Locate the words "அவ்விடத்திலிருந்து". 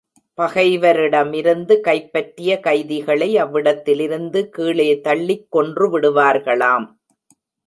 3.37-4.41